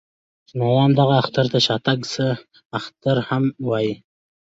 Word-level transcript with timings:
چينایان 0.47 0.91
دغه 0.99 1.15
اختر 1.21 1.45
ته 1.51 1.59
شانګ 1.65 2.01
سه 2.13 2.25
اختر 2.77 3.17
هم 3.29 3.43
وايي. 3.67 3.93